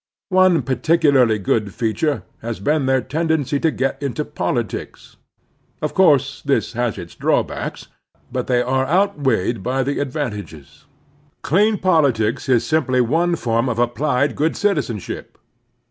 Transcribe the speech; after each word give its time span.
One 0.29 0.63
particularly 0.63 1.37
good 1.37 1.75
feature 1.75 2.23
has 2.41 2.59
been 2.59 2.87
their 2.87 3.01
ten 3.01 3.27
dency 3.27 3.61
to 3.61 3.69
get 3.69 4.01
into 4.01 4.25
politics. 4.25 5.15
Of 5.79 5.93
cotu^e 5.93 6.41
this 6.41 6.73
has 6.73 6.97
its 6.97 7.13
drawbacks, 7.13 7.85
but 8.31 8.47
they 8.47 8.63
are 8.63 8.87
outweighed 8.87 9.61
by 9.61 9.83
the 9.83 9.97
advan 9.97 10.31
tages. 10.31 10.85
Clean 11.43 11.77
politics 11.77 12.49
is 12.49 12.65
simply 12.65 12.99
one 12.99 13.35
form 13.35 13.69
of 13.69 13.77
applied 13.77 14.35
good 14.35 14.57
citizenship. 14.57 15.37